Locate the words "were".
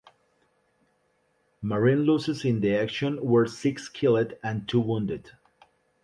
3.23-3.45